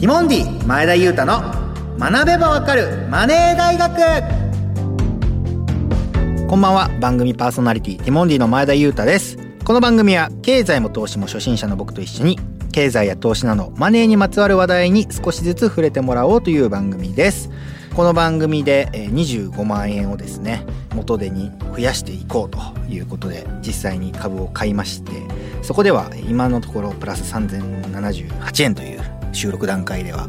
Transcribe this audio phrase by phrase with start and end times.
[0.00, 1.42] ティモンディ前田裕太の
[1.98, 3.98] 学べばわかるマネー大学。
[6.48, 9.36] こんばんは番組パーソナリティティモンディの前田裕太です。
[9.62, 12.38] この番組は経済も投資も初心者の僕と一緒に
[12.72, 17.50] 経済や投資などマネーにまつわる話題に少しずつ触れてもらおうという番組です。
[17.94, 20.64] この番組で25万円をですね
[20.94, 22.58] 元手に増やしていこうと
[22.88, 25.12] いうことで実際に株を買いまして
[25.60, 30.28] そこでは今のところプラス3078円という収録段階では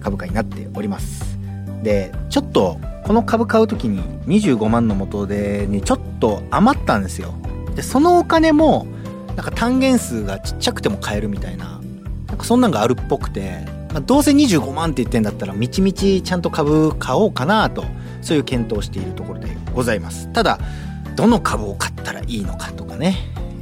[0.00, 1.38] 株価になっております。
[1.82, 7.34] でちょっとこの株買う時に25万の元手にちょっと余ったんですよ。
[7.74, 8.86] でそのお金も
[9.28, 11.80] なんか単元数がちっちゃくても買えるみたいな
[12.28, 17.84] なんかそんなんがあるっぽくて、まあ、どうせ25万って言ってんだったらみちみちちゃんと株買おうかなと
[18.20, 20.32] そういう検討をしているところでございます。
[20.32, 20.58] ただ
[21.16, 23.16] どの株を買ったらいいのかとかね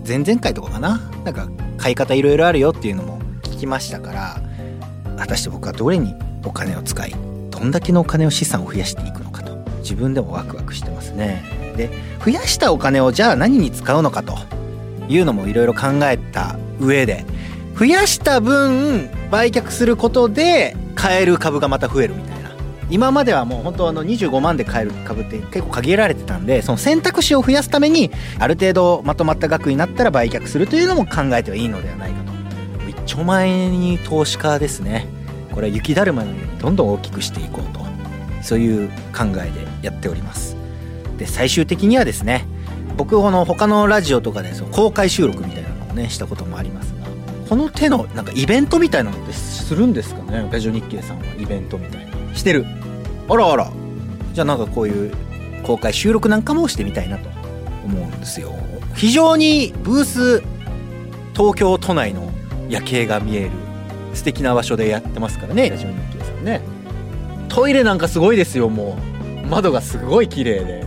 [0.07, 4.50] 前々回とかかななんか買い方いろいろあるよっていうのも聞きましたから
[5.21, 7.15] 果たして僕はどれにお金を使い
[7.51, 11.43] どんだけのお金を資産を増やしていくのかと自分でもワクワクしてますね。
[11.77, 11.91] で
[12.25, 14.37] 増やしたお金をじゃあ何に使うのかと
[15.09, 17.25] いうのもいろいろ考えた上で
[17.79, 22.51] 増やした分売却することで買える株がまた増えるみたいな。
[22.91, 32.31] 今まではもう本当あの25万で買える株って結構限られてたんでその選択肢を増やすためにある程度まとまった額になったら売却するというのも考えてはいいのではないかと。
[32.91, 35.20] 1兆万円に投資家ですね。
[35.61, 37.85] これは雪だるまのようにどんどん大きくしていこうと
[38.41, 40.57] そういう考えでやっております。
[41.19, 42.47] で最終的にはですね
[42.97, 47.05] 僕この他のラジオとかでその公開収録みたいなのをねしたこともありますが
[47.47, 50.49] この手のなんかイベントみたいなのってするんですかね？
[50.51, 52.35] ラジオ日経さんはイベントみたいな。
[52.35, 52.65] してる。
[53.29, 53.71] あらあら。
[54.33, 55.13] じゃあなんかこういう
[55.63, 57.29] 公開収録なんかもしてみたいなと。
[57.85, 58.55] 思うんですよ。
[58.95, 60.43] 非常にブース
[61.35, 62.31] 東京都内の
[62.71, 63.51] 夜景が見える
[64.15, 65.71] 素敵な場所でやってますからね。
[65.71, 66.61] ラジオ日経さんね。
[67.49, 68.97] トイレなんかすごいですよも
[69.45, 69.47] う。
[69.49, 70.85] 窓がすごい綺麗で。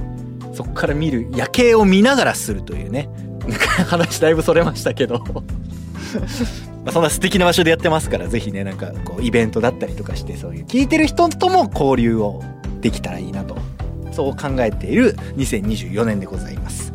[0.53, 3.09] そこから見る夜景を見ながらするというね。
[3.87, 5.19] 話だいぶそれましたけど。
[6.83, 12.43] まあそんな素敵な場所でやってますからぜひねなんかこうイベントだったりとかしてそういう聞いてる人とも交流を
[12.81, 13.57] できたらいいなと。
[14.11, 16.93] そう考えている2024年でございます。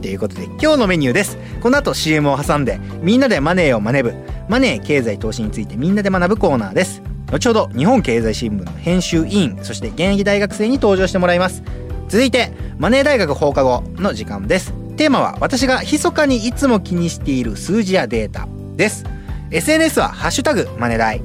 [0.00, 1.36] ということで今日のメニューです。
[1.60, 4.14] この後 CM を挟んでみんなでマネーを学ぶ
[4.48, 7.02] マネー経済投資についてみんなで学ぶコーナーです。
[7.30, 11.62] 後ほど日本経済新聞の編集委員そして現役大学生に登場してもらいます。
[12.08, 14.72] 続いてマネー大学放課後の時間です。
[14.96, 18.46] テーマは私が密かにいつも気にしている数字やデータ
[18.76, 19.04] です。
[19.50, 21.20] SNS はハッシュタグマネ大。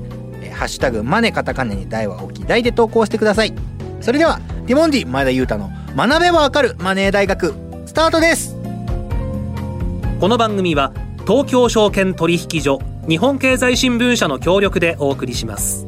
[0.54, 3.54] ハッシュタグマネカタカナに大は大きい大で投稿してください。
[4.02, 7.54] それではティモンディ前田裕太の学べばわかるマネー大学
[7.86, 8.56] スタートです。
[10.20, 10.94] この番組は
[11.28, 15.88] 東京証券取引所日本経済新聞社の協力でお送りします。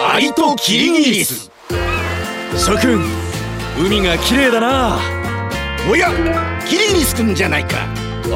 [0.00, 1.50] アリとキリギリス。
[2.56, 2.98] 諸君
[3.78, 4.98] 海が綺麗だな。
[5.90, 6.08] おや
[6.66, 7.76] キリギリス君じゃないか。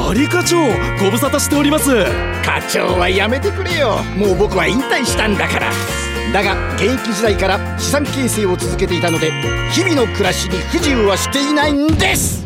[0.07, 0.59] アリ課長
[1.03, 2.05] ご無沙汰しております。
[2.45, 3.97] 課長はやめてくれよ。
[4.19, 5.73] もう僕は引退したんだから。
[6.35, 9.31] だが現役時代から資産形成を続けていたので
[9.71, 12.46] 日々の暮らしに不自由はしていないんです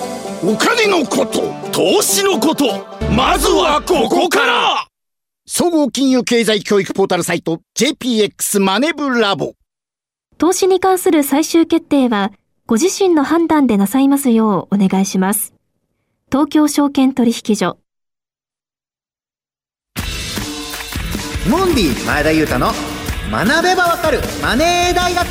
[0.43, 2.65] お金のこと投資のこと
[3.15, 4.87] まずはここから。
[5.45, 9.53] 総合金融経済教育ポータルサイト JPX マネブラボ。
[10.39, 12.31] 投資に関する最終決定は
[12.65, 15.53] ご自身の判断でなさいますようお願いします。
[16.31, 17.77] 東京証券取引所。
[21.47, 22.71] モンディ前田裕太の
[23.31, 25.27] 学べばわかるマネー大学。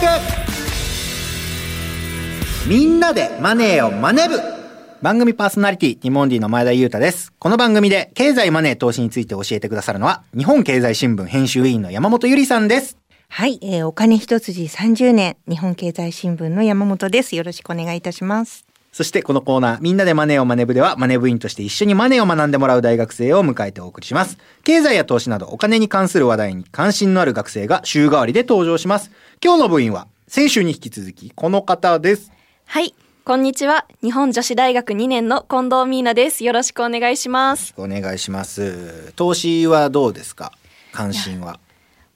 [2.69, 4.60] みんなでマネーを学ぶ
[5.03, 12.99] 番組パーソナリティティモンディの前田裕太ですこの番組で経済マネー投資について教えてくださるのは日本経済新聞編集委員の山本ゆりさんです
[13.31, 17.37] はい、えー、お金一筋30年、日本経済新聞の山本です。
[17.37, 18.67] よろしくお願いいたします。
[18.91, 24.37] そしてこのコーナー、みんなでマネーを学ぶでは、マネ部員として一緒にマネーを学んでもらう大学生を迎えてお送りします。
[24.65, 29.13] 経済や投資などお金に関する話題に関心のある学生が週替わりで登場します。
[29.43, 32.33] 今日の部員は、先週に引き続き、この方です。
[32.67, 32.95] はい。
[33.25, 33.87] こんにちは。
[34.03, 36.43] 日本女子大学2年の近藤美奈です。
[36.43, 37.75] よろしくお願いします。
[37.77, 40.53] お願いします投資はどうですか？
[40.91, 41.61] 関心は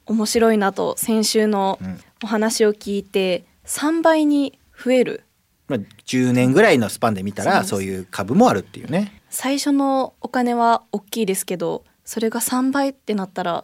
[0.07, 5.23] 面白いなと先週のうんお話を聞いて3倍に増える。
[5.67, 13.63] まあ、10年ぐらいのスパンで見たらそういう株もあるっていうね最初のお金は大きいですけど、それが3倍ってなったら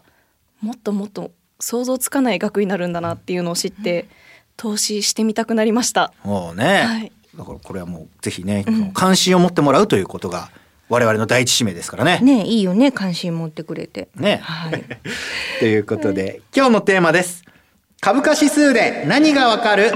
[0.61, 4.07] もっともっと想像つかない額になるんだなっていうのを知って
[4.57, 6.13] 投資してみたくなりました。
[6.23, 10.49] もうね、はいだからこれはもうぜひね、関心を持ってもらうということが
[10.89, 12.19] 我々の第一使命ですからね。
[12.21, 14.09] ねいいよね関心持ってくれて。
[14.15, 14.83] ねはい。
[15.59, 17.43] ということで今日のテーマです。
[18.01, 19.91] 株価指数で何がわかる？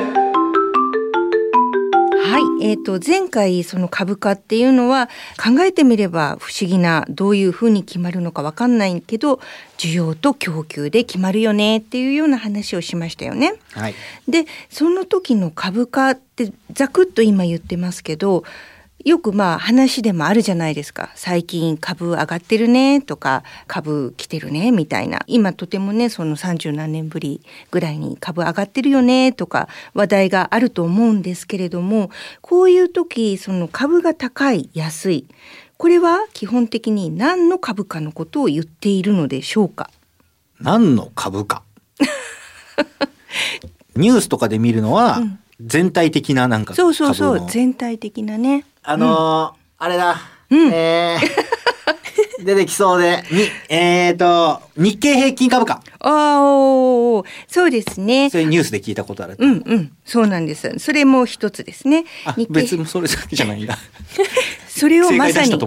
[2.35, 5.07] はい、えっ、と前回その株価っていうのは
[5.41, 9.39] 考えてみれば不思議などういうふうに決まるのかわかんないけど
[9.77, 13.53] 需要と供給で決まるよねっていうような話をしましたよね。
[13.71, 13.95] はい。
[14.27, 18.43] でその時の株価ってざくっと今言ってますけど
[19.05, 21.11] よくまあ話でもあるじゃないですか。
[21.13, 25.21] 最近株上がってるねとか株来てるねみたいな。
[25.27, 32.09] 今とてもねその30何年ぶりぐらいに株上がってるよねとか話題があると思うんですけれども
[32.41, 35.27] こういう時その株が高い安い
[35.77, 39.91] これは基本的に何の株価のことを言っているのでしょうか？
[40.59, 41.61] 何の株価
[43.95, 45.39] ニュースとかで見るのは、うん。
[45.61, 50.15] 全体的ななんかそうそうそう全体的なねあのーあれだ、
[50.49, 50.71] うん。
[50.71, 51.45] えー
[52.45, 53.23] 出てきそうで。
[53.31, 55.81] にえーと日経平均株価。
[55.99, 58.29] あーそうですね。
[58.29, 60.77] そういうニュースで聞いたことある、うんうん、そうなんです。
[60.77, 62.05] それも一つですね。
[62.25, 62.53] あ日経。
[62.53, 63.77] 別にそれだけじゃないんだ
[64.75, 65.57] それをまさに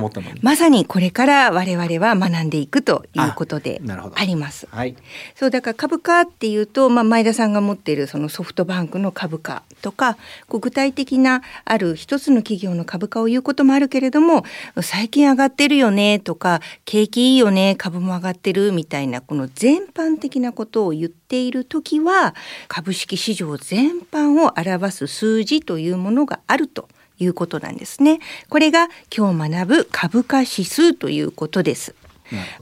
[0.43, 3.81] まさにこれから我々は学んでいくということで
[4.15, 4.69] あります。
[4.71, 4.97] はい。
[5.35, 14.45] そうだから株価っていうと、まあ、前田さんが持っているそのソフトバンクの株価とかこう具体的なある一つの企業の株価を言うこともあるけれども
[14.83, 22.35] 最近上がってるよねとか景気いいよね株も上がってるみたいなこの全般的なことを言っている時は
[22.67, 26.89] 株式市場全般を表す数字というものがあると
[27.19, 28.21] いうことなんですね。
[28.49, 31.95] これが今日学ぶ株価指数ということです。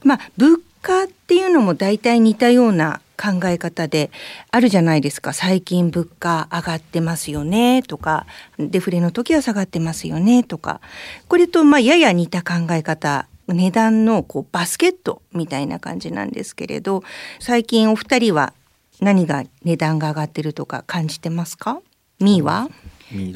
[0.03, 4.11] まあ物価っていうのも大体似たような考え方で
[4.51, 5.33] あるじゃないですか。
[5.33, 8.27] 最近物価上がってますよねとか。
[8.59, 10.81] デフレの時は下がってますよねとか。
[11.27, 13.27] これとまあやや似た考え方。
[13.49, 17.03] 値段のこうバスケットみたいな感じなんですけれど。
[17.41, 18.53] 最近お二人は
[19.01, 21.81] 何が値段が上がってるとか感じてますか？
[22.21, 22.69] みーは？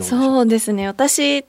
[0.03, 0.87] そうですね。
[0.87, 1.45] 私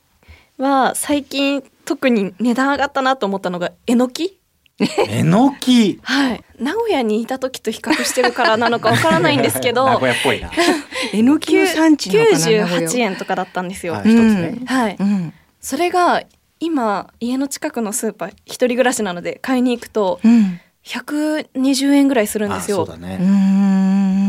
[0.57, 4.37] は最近特に値段上がったなと思ったのがえのき？
[5.07, 5.99] えのき？
[6.03, 6.43] はい。
[6.59, 10.51] 名古屋にいた時と比較してるからなのかわからないんですけど、 名古屋っぽいな
[11.13, 13.93] えのきの産地なのかな名古屋98円とかだったんですよ。
[13.93, 14.13] ははいい。
[14.13, 16.23] 一つね、うんそれが
[16.59, 22.95] 今家の近くのスーパー一人暮らしなので買いに行くとうん120円ぐらいするんですよあそうだ。
[22.95, 23.21] うね、ん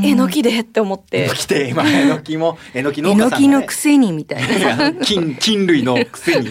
[0.04, 1.24] えのきでって思って。
[1.24, 1.34] えの。
[1.34, 4.42] きで今えのきもえのき農えの家さんが、ね、きのくせにみたい
[4.76, 4.92] な。
[4.94, 6.48] 菌菌類のくせに。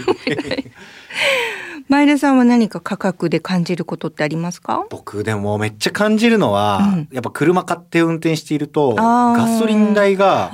[1.90, 4.86] 前田さんは何か価格で感じることってありますか？
[4.90, 7.10] 僕でもめっちゃ感じるのは、うん。
[7.12, 10.52] やっぱ車買って運転しているとガソリン代が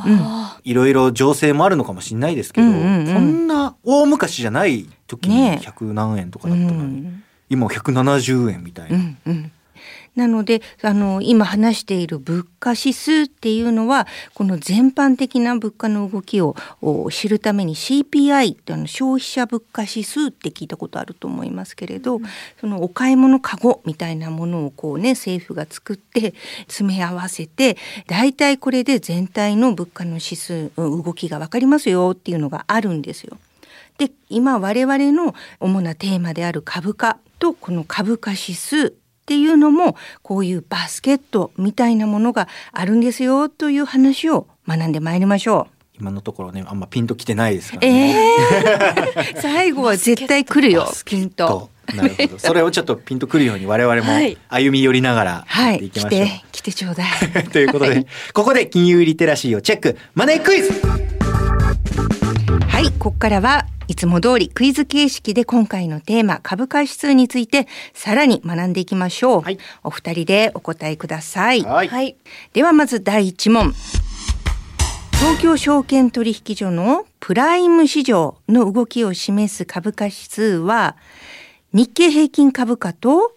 [0.64, 3.14] いろいろ情勢もあるのかもしれないですけど、うんうんうん。
[3.14, 5.68] こんな大昔じゃない時にねえ。
[5.68, 7.24] 100何円とかうだったのに、ん。
[7.52, 9.52] 今170円みたいうな、んうん。
[10.18, 22.20] なのであの今話している物価指数っていうのはこの全般的な物価の動きをお知るために CPI ってあの消費者物価指数って聞いたことあると思いますけれど、
[22.60, 26.34] そのお買い物カゴみたいなものをこうね政府が作って
[26.68, 33.38] 詰め合わせて大体これで全体の物価の指数うん動きが分かりますよっていうのがあるんですよ。
[34.00, 38.96] で今我々の主なテーマである株価とこの株価指数
[39.28, 45.68] っていうのもこういうバスケットみたいなものがあるんですよという話を学んでまいりましょ
[46.00, 47.82] 今のところねあんまピンときてないですかう。
[47.82, 48.24] らね。
[49.20, 51.70] えー、 最後は絶対来るよピンと。
[51.88, 56.10] となるほどそれをちょっとピンとくるように我々もはい歩み寄りながらやっていはい、来きましょう。
[56.10, 57.44] て来てちょうだい。
[57.52, 61.17] ということで、ここで金融リテラシーをチェックマネークイズはい、
[63.00, 69.42] ここからはいつも通りクイズ形式で今回のテーマ株価指数についてさらに学んでいきましょう。
[69.42, 71.62] はいお二人でお答えください。
[71.62, 72.18] はい、はい。
[72.54, 73.74] ではまず第一問。
[75.20, 80.96] 東京証券取引所のプライム市場の動きを示す株価指数は
[81.74, 83.36] 日経平均株価と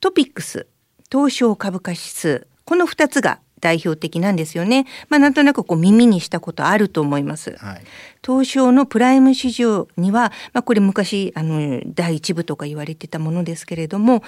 [0.00, 0.66] トピックス
[1.10, 4.86] 東証株価指数この2つが代表的なんですよね。
[5.08, 7.56] まあなんとなくこう耳にしたことあると思います。
[7.58, 7.82] はい。
[8.24, 14.22] 東証のプライム市場には、まあ、これ昔あの第一部とか言われてたものですけれども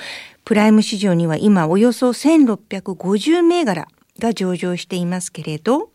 [0.44, 3.86] プライム市場には今およそ1650銘柄
[4.18, 5.90] が上場していますけれど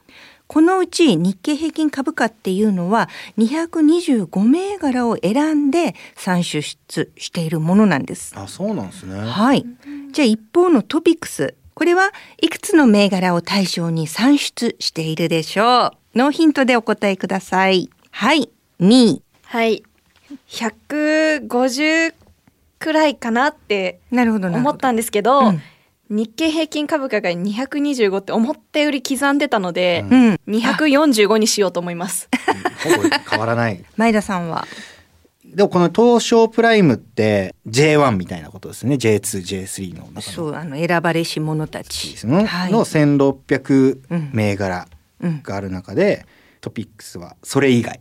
[0.47, 6.61] このうち日経平均株価っていうのは225銘柄を選んで算出
[7.17, 8.33] しているものなんです。
[8.37, 9.19] あ、そうなんですね。
[9.19, 9.65] はい。
[10.13, 11.53] じゃあ一方のトピックス。
[11.77, 17.91] これはいくつの銘柄を対象に算出しているでしょうノーヒントでお答えください。
[18.09, 18.49] はい。
[18.81, 19.21] 2位。
[19.43, 19.83] はい
[20.49, 22.15] 150
[22.79, 24.69] くらいかなってなるほどなるほど。
[24.71, 25.61] 思ったんですけど、うん
[26.09, 30.39] 日経平均株価が225って思ったより刻んでたので、うん。
[30.47, 32.29] 245にしようと思います。
[32.81, 33.83] ほぼ変わらない。
[33.97, 34.65] 前田さんは？
[35.57, 38.93] でもこの東証プライムって J1 みたいなことですね。
[38.93, 40.21] J2、J3 の中の。
[40.21, 42.11] そう、あの、選ばれし者たち。
[42.11, 42.45] ですね。
[42.45, 42.71] はい。
[42.71, 44.87] の1600うん銘柄
[45.19, 45.41] うん。
[45.41, 46.27] がある中で、
[46.61, 47.99] トピックスはそれ以外。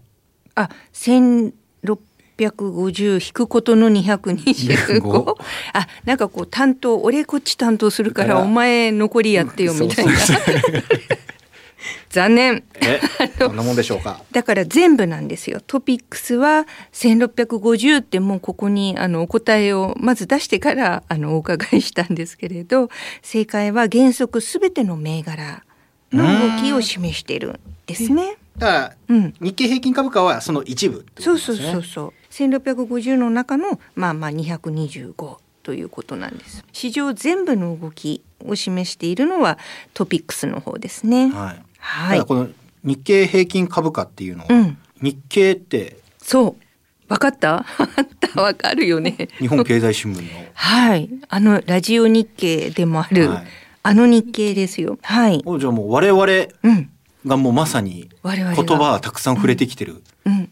[0.54, 5.36] あ、1650引くことの225 25。
[5.72, 10.12] あ、なんかこう担当、俺こっち担当するからお前残りやってよみたいな。
[12.10, 12.64] 残念。
[12.80, 13.00] え、
[13.38, 14.22] こんなもんでしょうか？
[14.32, 15.60] だから全部なんですよ。
[15.66, 22.88] トピックスは1650ってもうここにあのお答えをまず出してからあのお伺いしたんですけれど、
[23.22, 25.62] 正解は原則すべての銘柄
[26.12, 28.36] の動きを示しているんですね。
[28.56, 29.34] だから、うん。
[29.40, 31.04] 日経平均株価はその一部ね。
[31.18, 32.12] そうそうそうそう。
[32.32, 36.64] 1650の中のまあまあ225ということなんです。
[36.72, 39.58] 市場全部の動きを示しているのは
[39.94, 41.28] トピックスの方ですね。
[41.30, 41.62] はい。
[41.86, 42.20] はい。
[42.24, 42.48] この
[42.84, 44.78] 日経平均株価っていうのは、うん。
[45.00, 46.62] 日経ってそう。
[47.12, 47.64] わかった？
[47.78, 49.28] あんたわかるよね。
[49.38, 51.08] 日本経済新聞のはい。
[51.28, 53.44] あの、ラジオ日経でもある、はい
[53.88, 54.98] あの日経ですよ。
[55.00, 55.40] はい。
[55.44, 56.26] おじゃあもう我々う
[56.72, 56.90] ん。
[57.24, 60.02] がもうまさに言が葉はたくさん触れてきてる、うん。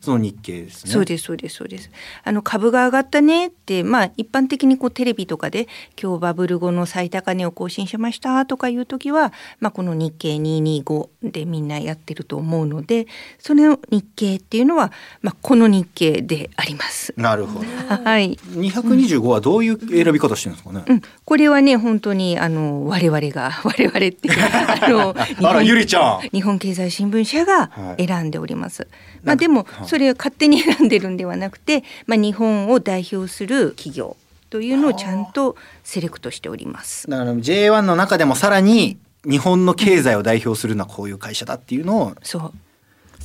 [0.00, 0.92] その日経ですね。
[0.92, 1.90] そうですそうですそうです。
[2.22, 5.66] あの株が上がったねってまあ一般的にこうテレビとかで
[6.00, 13.06] 今日バブル後の最高値を更新しましたとかいう時はまあこの日経225でみんなやってると思うので
[13.38, 17.12] その日経っていうのはまあこの日経であります。
[17.16, 17.66] なるほど。
[18.04, 18.36] はい。
[18.36, 20.84] 225はどういう選び方してるんですかね？
[20.86, 26.20] うん、これはね本当にあの我々が 我々ってあの日 あら本ゆりちゃん。
[26.30, 28.86] 日本経済新聞社がはい選んでおります。
[29.22, 34.16] まなんかあでもはいそれを勝手に選んでるんではなくて、まあ日本を代表する企業
[34.50, 37.08] というのをちゃんとセレクトしております。
[37.08, 42.52] だから J1 の中でもさらに日本の経済を代表するのはこういう会社だっていうのをそう。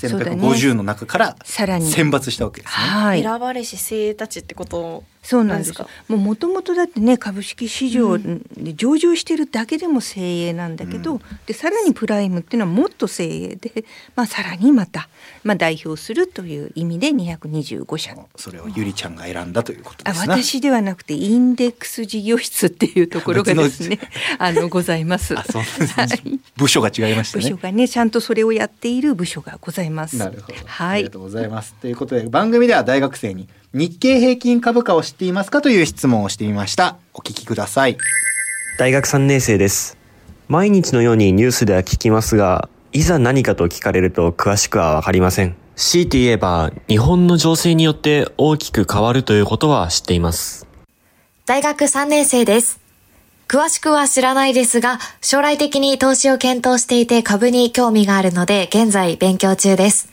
[0.07, 2.79] そうだね1650の中からさらに選抜したわけですね。
[2.79, 3.21] はい。
[3.21, 13.85] 選ばれし精鋭たちってことそうなんですなんでもう元々だってね株式市場で上場してるだけでも精鋭なんだけど、でさらにプライムっていうのはもっと精鋭で、
[14.15, 15.09] まあ、さらにまた、
[15.43, 20.33] まあ、代表するという意味で225社それをゆりちゃんが選んだということあですね。
[20.43, 23.99] 私ではなくてインデックス事業室っていうところがですね
[24.39, 25.37] あのございます。
[25.37, 27.57] あそうですねはい部署が違いましたね部署。
[27.57, 30.17] がねちゃんとそれをやっている部署がございます。
[30.17, 30.57] なるほど。
[30.65, 31.73] はいありがとうございます。
[31.75, 36.97] ということで番組では大学生に日経平均株価を知っていますかという質問をしてみました。
[37.13, 37.97] お聞きください。
[38.79, 39.95] 大学3年生です。
[40.47, 45.55] 毎日のようにニュースでは聞きますが、いざ何かと聞かれると詳しくはわかりません。
[45.75, 50.65] 強いて言えば、日本の情勢によって大きく変わるということは知っています。
[51.45, 52.79] 大学3年生です。
[53.47, 60.11] 詳しくは知らないですが、将来的に投資を検討していて株に興味があるので、現在勉強中です。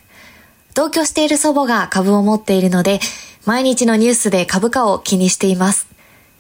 [0.75, 3.00] 同居している祖母が株を持っているので、
[3.46, 5.86] 毎日のニュースで株価を気にしています。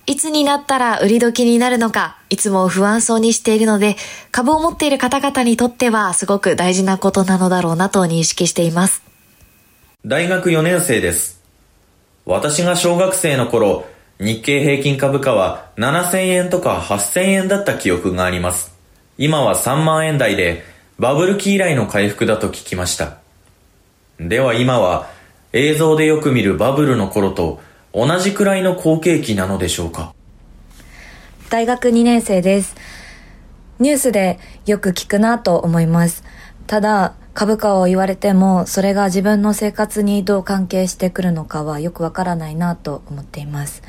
[0.06, 3.96] いつになったら売り時になるのか、いつも不安そうにしているので、
[4.32, 9.02] 株を持っている方々にとってはすごく大事なことなのだろうなと認識しています。
[10.04, 11.40] 大学4年生です。
[12.24, 13.86] 私が小学生の頃、
[14.18, 18.74] 日経平均株価は7000円とか8000円だった記憶があります。
[19.16, 20.64] 今は3万円台で、
[20.98, 23.18] バブル期以来の回復だと聞きました。
[24.18, 25.14] では今は、
[25.52, 27.60] 映像でよく見るバブルの頃と
[27.92, 30.14] 同じくらいの好景気なのでしょうか？
[31.48, 32.74] 大学2年生です。
[33.78, 36.24] ニュースでよく聞くなと思います。
[36.66, 43.82] ただ、株価を言われても、それが自分の生活にどう関係してくるのかはよくわからないなと思っています。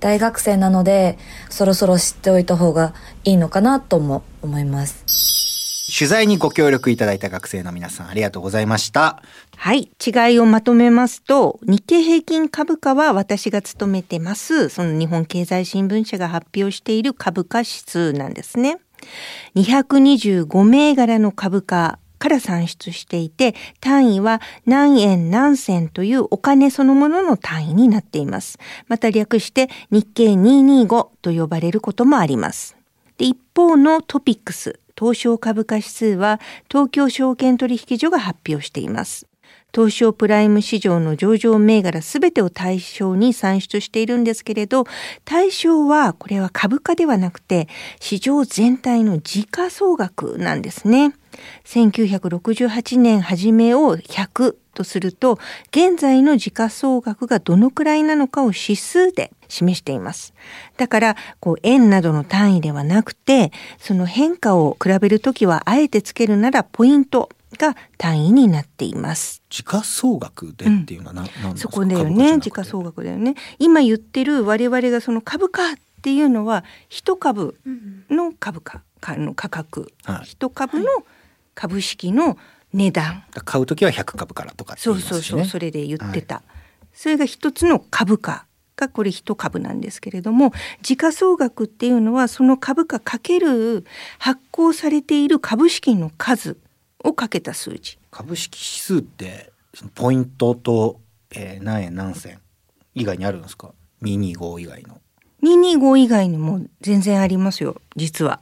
[0.00, 1.18] 大学生なので、
[1.50, 2.94] そろそろ知っておいた方が
[3.24, 5.43] いいのかなとも思います。
[5.86, 9.22] 取材にご協力いただいた学生の皆さんありがとうございました。
[9.56, 9.90] はい。
[10.04, 18.78] 違いをまとめますと、日経平均株価は私が勤めてます、その日本経済新聞社が発表している株価指数なんですね。
[19.54, 28.58] 225銘柄の株価から算出していて、単位は何円何銭というお金そのものの単位になっています。
[28.88, 32.76] また略して日経225と呼ばれることもあります。
[33.18, 39.26] で一方のトピックス、東証株価指数は東京証券取引所が発表しています。
[39.74, 44.84] 東証プライム市場の上場銘柄すべてを対象に算出しているんですけれど、
[45.24, 47.68] 対象はこれは株価ではなくて
[47.98, 51.12] 市場全体の時価総額なんですね。
[51.64, 55.38] 1968年初めを100とすると、
[55.70, 60.34] 現在の時価総額がどのくらいなのかを指数で示しています。
[60.76, 69.42] だから、こう、円などの単位ではなくて、その変化を比べるときは、あえてつけるならポイントが単位になっています。
[69.48, 72.38] 時価総額でっていうのは何、うん、そこだよね。
[72.38, 73.34] 時価総額だよね。
[73.58, 77.56] 今言ってる我々がその株価っていうのは一株
[78.10, 78.82] の株価
[79.16, 79.92] の価格、
[80.24, 80.86] 一、はい、株の
[81.54, 82.36] 株式の
[82.72, 83.24] 値段。
[83.44, 86.36] 買う時は100株からとか、ね、そうそうそうそれで言ってた。
[86.36, 86.44] はい、
[86.92, 88.46] それが一つの株価。
[88.76, 90.52] がこれ一株なんですけれども
[90.82, 93.84] 時価総額っていうのはその株価かける
[94.18, 96.56] 発行されている株式の数
[97.02, 97.98] をかけた数字。
[98.10, 99.52] 株式指数って
[99.94, 101.00] ポイントと、
[101.34, 102.38] えー、何円何銭
[102.94, 105.00] 以外にあるんですか？225以外の。
[105.42, 108.40] 225以外にも全然ありますよ実は。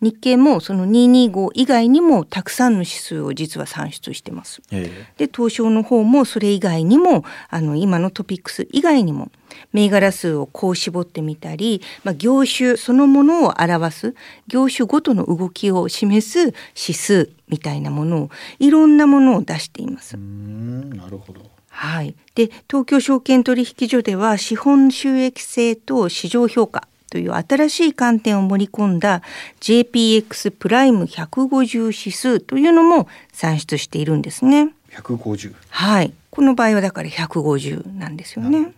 [0.00, 4.62] 日経もその225以外にもたくさんの指数を実は算出してます。
[4.70, 9.30] で東証の方もそれ以外にもあの今のトピックス以外にも
[9.72, 14.14] 銘柄数をこう絞ってみたり、まあ、業種そのものを表す
[14.48, 20.16] 業種ごとの動きを示す指数みたいなものをいろんなものを出しています。
[20.16, 29.20] なるほどはい、で東京証券取引所では資本収益性と市場評価という新しい観点を盛り込んだ
[29.60, 34.70] JPX プライム150指数というのも算出しているんですね。
[34.92, 38.72] 150はいこの場合はだから150なんですよね。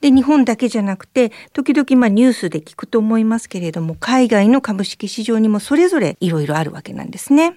[0.00, 7.54] で日本だけじゃなくて時々まあニュースで聞くと思いますけれども海外の株式市場にもそれぞれいろいろあるわけなんですね。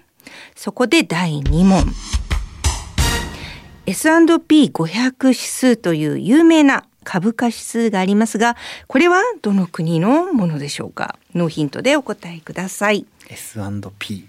[0.56, 1.84] そこで第2問
[3.88, 8.56] S&P500 指数という有名な株価指数がありますが、
[8.88, 11.18] これはどの国のものでしょうか？
[11.34, 13.06] ノーヒントでお答えください。
[13.30, 14.28] S&P。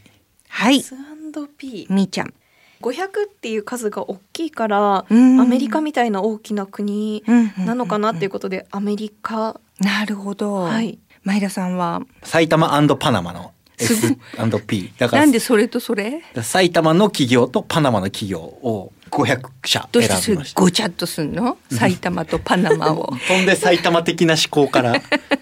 [0.49, 0.79] はい。
[0.79, 1.87] S&P。
[1.91, 2.35] みーちゃん。
[2.81, 7.23] 500っていう数が大きいから、うん、アメリカみたいな大きな国
[7.59, 9.61] なのかなっていうことで、アメリカ。
[9.79, 10.55] なるほど。
[10.55, 10.99] はい。
[11.23, 12.03] 前田さんは？
[12.25, 13.53] 埼玉パナマの
[13.85, 16.23] S&P だからなんでそれとそれ？
[16.43, 20.61] 埼玉の企業とパナマの企業を500社選びました。
[20.61, 21.59] ごちゃっとすんの？
[21.71, 23.13] 埼玉とパナマを。
[23.29, 24.95] 飛んで埼玉的な思考から。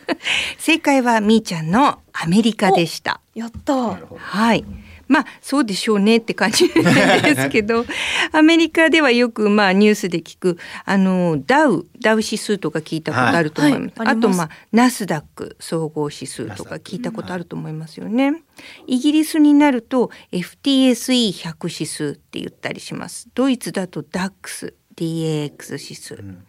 [0.58, 3.20] 正解はみーちゃんのアメリカでした。
[3.34, 3.74] やった。
[4.18, 4.64] はい
[5.10, 7.84] まあそうでしょうねって感じですけど
[8.30, 13.98] アメリカではよくまあニュースで聞くあのダウダウ指数とか聞いたことあると思います。
[13.98, 18.40] はいはい、あとまあナスダック総合指数とか聞いたことあると思いますよね。
[18.86, 23.28] イギリスになると FTSE100 指数って言ったりします。
[23.34, 26.14] ドイツだと DAX DAX 指数。
[26.14, 26.44] うん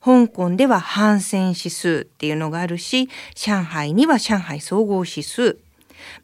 [0.00, 5.58] 香港ではハンセン指数っていうのがあるし上海には上海総合指数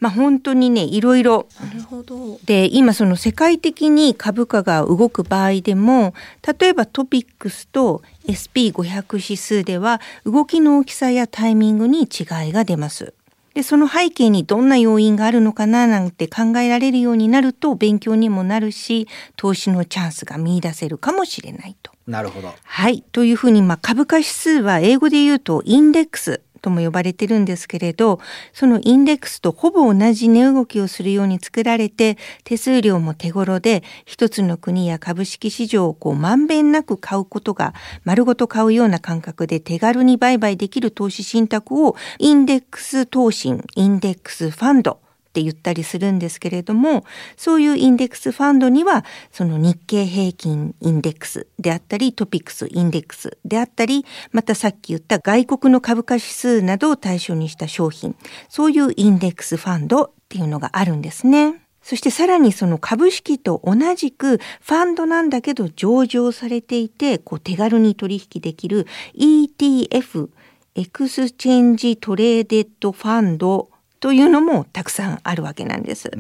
[0.01, 6.15] まあ、本当にねいろいろなるほどで今その世界的に株価が動く場合でも
[6.59, 13.15] 例えばトピックスと SP500 指数では動きの大きさやタイミングに違いが出ます。
[13.55, 21.93] でその背景にどんな要因があるのかななんて考えられるようになると勉強にもなるし投資のチャンスが見出せるかもしれないと。
[22.07, 22.53] なるほど。
[22.65, 23.03] はい。
[23.13, 28.21] というふうに、まあ、株価指数は英語で言うとインデックスとも呼ばれてるんですけれど、
[28.55, 45.02] そのインデックスとほぼ同じ値動きをするように作られて、手数料も手頃で、一つの国や株式市場をこうまんべんなく買うことが、丸ごと買うような感覚で手軽に売買できる投資信託を、インデックス投信、インデックスファンド、
[45.33, 47.07] って言ったりするんですけれども、
[47.39, 58.15] そういうインデックスファンドには、その日経平均インデックスであったり、 TOPIX インデックスであったり、またさっき言った外国の株価指数などを対象にした商品、
[58.51, 61.63] そういうインデックスファンドっていうのがあるんですね。
[61.83, 70.29] そしてさらにその株式と同じくファンドなんだけど上場されていてこう手軽に取引できる ETF
[70.77, 73.72] Exchange Traded Fund
[74.03, 76.11] というのもたくさんあるわけなんです。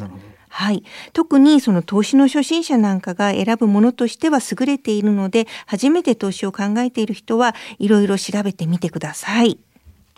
[0.48, 0.84] はい。
[1.12, 9.58] 特にその投資の初心者なんかが選ぶものとしては優れているので、初めて投資を考えている人はいろいろ調べてみてください。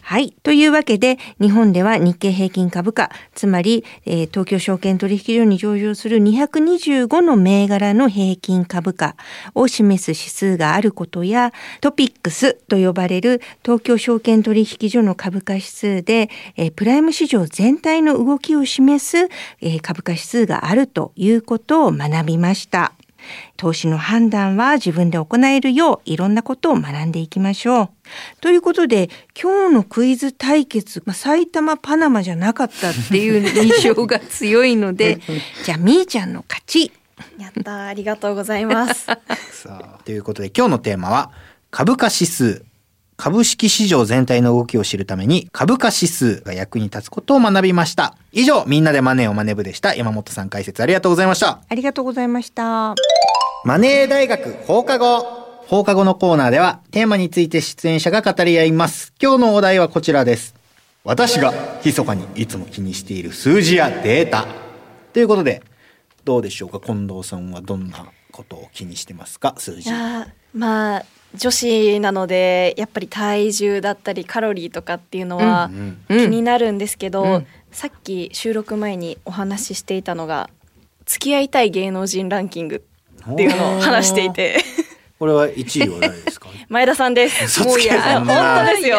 [0.07, 0.33] はい。
[0.43, 9.17] というわけで、日本では日経平均株価、つまり、えー東京証券取引所に上場する225の銘柄の平均株価
[9.55, 19.31] を示す指数があることや、トピックスと呼ばれる東京証券取引所の株価指数で、えープライム市場全体の動きを示す、
[19.63, 22.93] えー株価指数があるということを学びました。
[23.57, 27.89] 投資の判断は自分で行えるよういろんなことを学んでいきましょう。
[28.41, 29.11] ということで
[29.41, 35.21] 今日のクイズ対決、まあ、埼玉パナマじゃなかったっていう印象が強いので
[35.65, 36.93] じゃあみーちゃんの勝ち。
[37.39, 39.07] やったーありがとうございます。
[39.53, 41.31] さあということで今日のテーマは
[41.71, 42.65] 株価指数
[43.17, 48.17] 株式市場全体の動きを知るために株価指数が役に立つことを学びました。
[48.33, 49.95] 以上みんなでマネーをマネ部でした。
[49.95, 51.61] 山本さん解説ありがとうございました。
[51.69, 52.95] ありがとうございました。
[53.65, 55.45] マネー大学放課後。
[55.67, 59.15] 放課後のコーナーではテーマについて出演者が語り合います。
[59.23, 60.55] 今日のお題はこちらです。
[61.05, 64.47] 私が密かにいつも気にしている数字やデータ。
[65.13, 65.63] ということで
[66.25, 69.91] どうでしょうか近藤さんはどんなことを気にしてますか数い字
[70.53, 76.19] まあ女子なのでやっぱり体重だったりカロリーとかっていうのはうんうん。
[76.19, 77.47] 気になるんですけど、うん。
[77.73, 80.49] さっき収録前にお話ししていたのが
[81.07, 82.85] 付き合いたい芸能人ランキング
[83.33, 84.63] っていうのを話していて。
[85.19, 86.44] これは1位は誰ですか？
[86.69, 87.45] 前田さんです。
[87.63, 88.99] 嘘つけいや本当ですよ。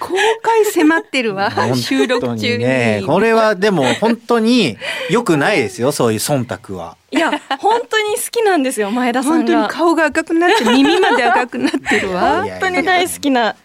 [0.00, 2.64] 公開迫ってるわ本収録当中に。
[2.64, 4.76] ねこれはでも本当に
[5.10, 9.68] 良くないですよそういう忖度はいや本当に好きなんですよ前田さ本当にんが。
[9.68, 12.42] 顔が赤くなって耳まで赤くなってるわ。
[12.48, 13.63] 本当に大好きな芸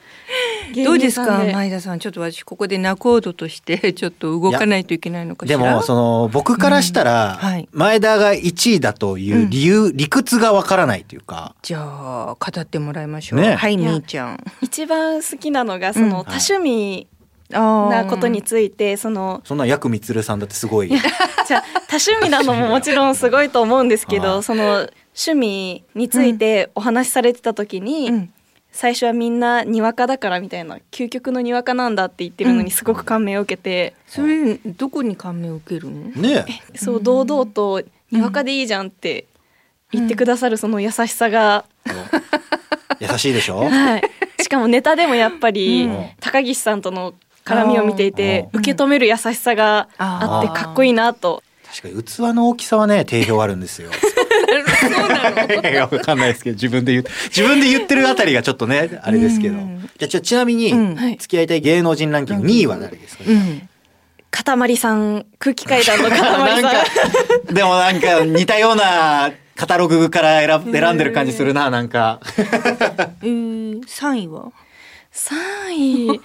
[0.85, 1.43] どうですか。
[1.51, 1.99] 前田さん。
[1.99, 5.57] ちょっと私ここで仲人として ちょっと動かないといけないのかしら？
[5.57, 7.39] でもその僕からしたら、
[7.71, 11.55] 前田が1位だという理由、理屈がわからないというか。
[11.61, 13.55] じゃあ語ってもらいましょう、ね。
[13.55, 14.43] はいみーちゃん。
[14.61, 16.11] 一番好きなのがそのうん。
[16.25, 17.07] 多趣味
[17.51, 24.87] あなことについてそのそんなヤクミツルさんだってすごいじゃあ多趣味なのももちろんすごいと思うんですけはいど その
[25.17, 28.33] 趣味についてお話しされてた時に、うん
[28.71, 36.09] 最初はみんなにわかだからみたいな究極のにわかなんだって言ってるのにすごく感銘を受けて、それどこに感銘を受けるの？
[36.11, 39.25] ねそう堂々とにわかでいいじゃんって
[39.91, 41.65] 言ってくださるその優しさが、
[42.99, 43.59] 優しいでしょ？
[43.69, 44.03] はい、
[44.41, 46.05] しかもネタでもやっぱり、うん。
[46.19, 47.13] 高岸さんとの
[47.45, 48.59] 絡みを見ていてうん。
[48.59, 51.43] 受け止める優しさがあってかっこいいなと。
[51.69, 53.91] 確かに器の大きさはね定評あるんですよ
[55.91, 59.57] わかんないですけど自分で言う自分で言ってるあたりがちょっとねあれですけど。
[59.57, 59.89] うん。
[59.97, 60.69] じゃあちょちなみに、
[61.17, 63.67] 付き合いたい芸能人ランキング2位は誰ですか、うん。
[64.31, 66.63] かたまりさん空気階段のかたまりさん。
[66.63, 72.21] なんかでもなんか似たようなカタログから選選んでる感じするななんか。
[72.37, 74.51] えー、3位は
[75.13, 76.21] ？3位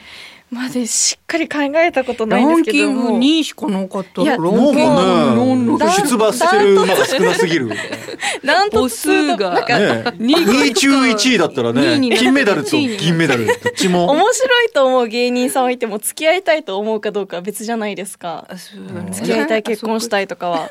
[0.54, 3.18] までしっかり考えたことなラいんですンキングけども。
[3.18, 7.68] 2位しかなかったいやランキングなんかね出馬してる馬が少なすぎる。
[7.68, 7.76] ね
[8.44, 14.06] ダント数がなんか2位中1位だったらね金メダルと銀メダルどっちも。
[14.10, 18.48] 面白いと思う芸人さんはいても付き合いたいと思うかどうかは別じゃないですか。
[19.12, 20.70] 付き合いたい結婚したいとかは。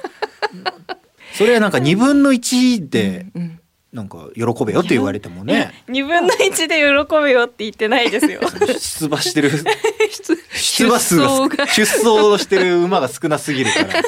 [1.33, 3.59] それはなんか2分の1でうん
[3.93, 5.71] なんか喜べよって言われてもね。
[5.87, 6.77] 2分の1で
[7.07, 8.41] 喜べよって言ってないですよ。
[8.79, 9.51] 出馬してる。
[10.53, 11.27] 出馬数が
[11.67, 14.01] 出走してる馬が少なすぎるから。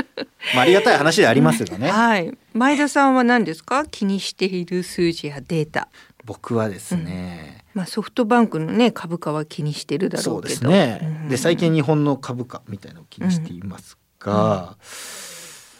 [0.54, 1.90] まあありがたい話ではありますがね。
[1.90, 2.32] はい。
[2.54, 3.84] 前田さんは何ですか？
[3.84, 5.88] 気にしている数字やデータ。
[6.24, 7.64] 僕はですね。
[7.74, 14.78] まあソフトバンクのね株価は気にしてるだろそううですけどねで最近日本の株価みたいなのを気にしていますが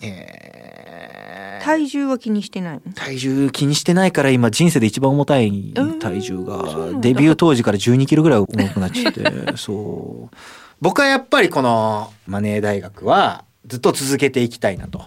[0.02, 1.64] えー。
[1.64, 2.92] 体重は気にしてないの？
[2.94, 7.00] 体重気にしてないから今人生で一番重たい体重が。
[7.00, 9.22] デビュー当時から12キロぐらい重くなっちゃって。
[9.56, 10.36] そう。
[10.80, 15.02] 僕はやっぱりこのマネー大学はずっと続けていきたいなと。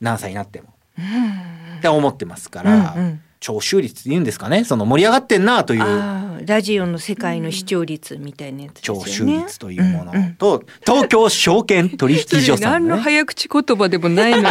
[0.00, 0.68] 何歳になっても。
[1.78, 4.64] って思ってますから、うんうん聴取率って言うんですかね。
[4.64, 5.82] その盛り上がってんなという。
[5.82, 9.16] ああラジオの世界の視聴率みたいなやつです聴よね。
[9.16, 10.12] 取率というもの。
[10.12, 10.34] うんうん。
[10.34, 14.44] と、東京証券取引所さん何の早口言葉でもないのに。
[14.44, 14.50] ね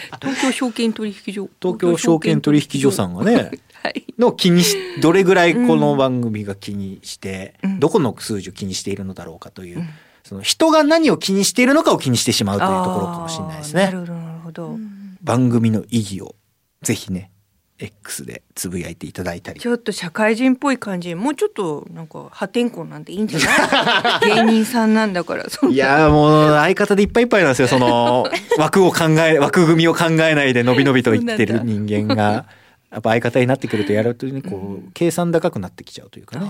[0.20, 1.48] 東京証券取引所。
[1.60, 3.50] 東京証券取引所さんがね
[3.82, 4.04] はい。
[4.18, 7.80] の気にしどれぐらいこの番組が気にして、うん。
[7.80, 9.84] どこの数字を気にしているのだろうかという、
[10.24, 13.84] その人が何を気にしているのかを気にしてしまうというところかもしれないですね。
[13.84, 14.06] なる
[14.42, 14.78] ほど、
[15.22, 16.34] 番組の意義を
[16.82, 17.30] ぜひね
[17.78, 19.60] X でつぶやいていただいたり。
[19.60, 24.34] ちょっと社会人っぽい感じもうちょっとなんか破天荒なんていいんじゃない？
[24.34, 28.26] 芸人さんなんだからいやーもう相方でいっぱいいっぱいなんですよその
[28.58, 32.46] 枠を考え枠組みを考えないでのびのびと言ってる人間が
[32.90, 36.46] やっぱ相方になってくるとやるとねこう、計算高くなってきちゃうというかね。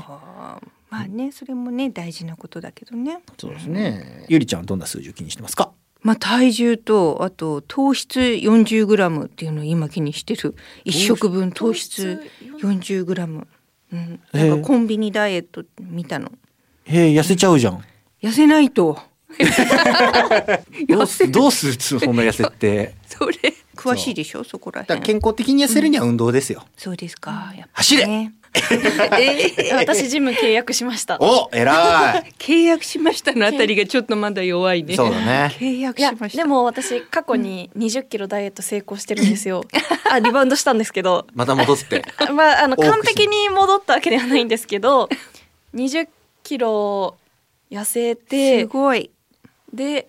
[0.88, 3.18] まあねそれもね大事なことだけどね。
[3.38, 4.24] そうですね。
[4.28, 5.72] ゆりちゃんはどんな数字を気にしてますか？
[6.06, 10.54] まあ体重とあと糖質 40g っていうのを今気にしてる。
[10.84, 12.22] 一食分糖質
[12.62, 13.46] 40g、
[13.92, 16.30] うん、なんかコンビニダイエット見たの。
[16.84, 17.82] へえ痩せちゃうじゃん。
[18.22, 19.00] 痩せないと。
[20.88, 21.80] どうすどうする？
[22.00, 22.94] そんな痩せって。
[23.08, 23.34] それ。
[23.74, 24.44] 詳しいでしょ？
[24.44, 25.00] そこら辺。
[25.02, 31.18] 健康的に痩せるには運動ですよ、そうですか、やっぱ走れね 私ジム契約しました。
[31.20, 32.32] お偉い。
[32.38, 34.96] 契約しましたのあたりがちょっとまだ弱いね。
[34.96, 35.54] そうだね。
[35.58, 36.42] 契約しました。
[36.42, 39.64] でも私過去に20キロダイエット成功してるんですよ。
[40.10, 41.26] あリバウンドしたんですけど。
[41.34, 42.04] また戻って。
[42.32, 45.08] まああの完璧に戻ったわけではないんですけど
[45.74, 46.08] 20
[46.42, 47.16] キロ
[47.70, 49.10] 痩せてすごい。
[49.72, 50.08] で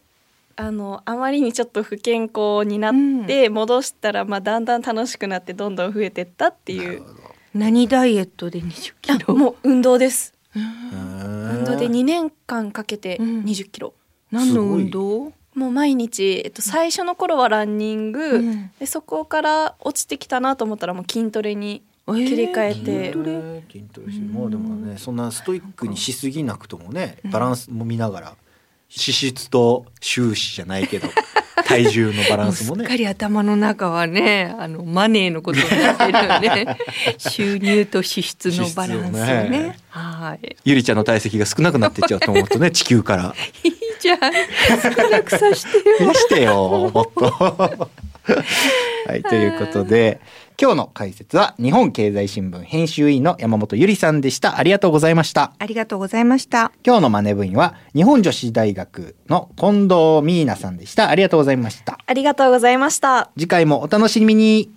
[0.59, 7.03] あのあまりにちょっと不健康になって、戻したら、まあ、だんだん楽しくなってどんどん増えてったっていう
[7.57, 9.15] 何ダイエットで20キロ？
[9.29, 10.35] あもう運動です。
[10.55, 10.61] 運
[11.59, 13.93] 運動で2年間かけて20キロ、
[14.31, 15.33] 何の運動？
[15.55, 18.71] もう毎日、えっと、最初の頃はランニング、ん。
[18.79, 23.63] でそこから落ちてきたなと思ったらもう筋トレに切り替えて、筋トレ？
[23.71, 28.35] 筋トレしてもうでもねそんなストイックにしすぎなくともねバランスも見ながら
[28.89, 31.07] 脂質と収支じゃないけど
[31.65, 32.83] 体重のバランスもね。
[32.83, 36.77] すっかり頭の中はねあのマネーのことになってるよね。
[37.17, 39.49] 収入と支出のバランスね。
[39.49, 39.77] ね。
[39.89, 40.55] はい。
[40.63, 43.35] ゆりちゃんの体積が少なくなっていっちゃうと思うとね地球から。
[43.63, 44.19] いいじゃん。
[44.19, 46.13] 少なくさしてよ。
[46.13, 47.89] してよもっと。
[49.07, 50.19] はいということで
[50.59, 54.57] 今日の解説は日本経済新聞編集員の山本ゆりさんでした。
[54.57, 55.53] ありがとうございました。
[55.59, 56.71] ありがとうございました。
[56.83, 61.09] 今日のマネ部員は日本女子大学の近藤美奈さんでした。
[61.09, 61.99] ありがとうございました。
[62.05, 63.29] ありがとうございました。
[63.37, 64.71] 次回もお楽しみに。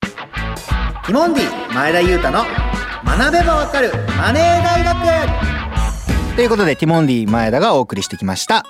[0.00, 2.44] ティモンディ前田裕太の
[3.04, 4.98] 学べばわかるマネー大学。
[6.38, 8.64] ということでティモンディ前田がお送りしてきました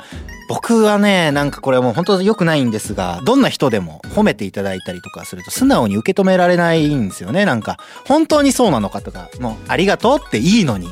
[0.49, 7.45] 僕はねなんかこれはもう本当良くないんですがどんな人でも褒めていただいたりとかすると素直に受け止められないんですよね。
[7.45, 10.89] なんか本当にそうなのかとかもうありがとうっていいのに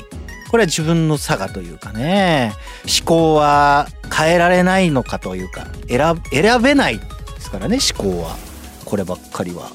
[0.49, 2.53] これは自分の差がというかね。
[2.83, 7.05] 思考は変えられないのかというか選選べないで
[7.39, 8.37] すからね思考は。
[8.85, 9.71] こればっかりは。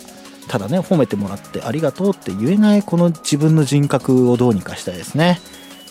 [0.49, 5.41] ただね褒めてもらってありがとうって言えないこの自分の人格をどうにかしたいですね。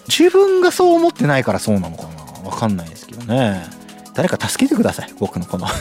[0.07, 2.49] 自分がそう思ってないからそうなのかな。
[2.49, 3.80] わかんないですけどね。
[4.13, 5.67] 誰か助けてください僕のこの。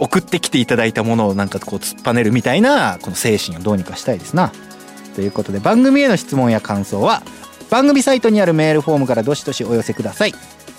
[0.00, 4.52] 送ってきていただいたものをなんかこう突っぱねるみたいなこの精神をどうにかしたいですな。
[5.16, 7.22] ということで番組への質問や感想は
[7.70, 10.34] 番組サイトにあるメールフォームからどしどしお寄せください。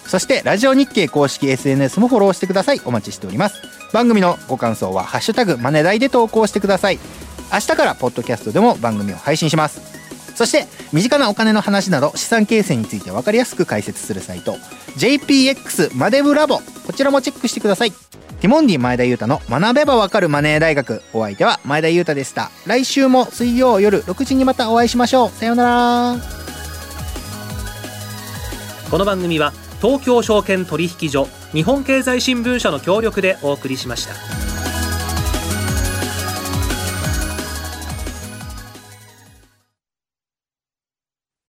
[0.07, 2.81] そしてラジオ日経公式 SNS もフォローしてください。
[2.85, 3.61] お待ちしております。
[3.91, 6.99] 番組のご感想は「ハッシュタグマネダイ」で投稿してください。
[7.51, 9.81] 明日からポッドキャストでも番組を配信します。
[10.35, 14.53] そして身近なお金の話など資産形成について分かりやすく解説するサイト
[14.97, 17.91] JPX マデブラボこちらもチェックしてください。
[17.91, 21.03] ティモンディ前田裕太の学べばわかるマネー大学。
[21.13, 22.49] お相手は前田裕太でした。
[22.65, 25.29] 来週も水曜夜6時にまたお会いしましょう。
[25.29, 26.15] さようなら。
[28.89, 34.68] この番組は東京証券取引所日本経済新聞社の協力でお送りしました。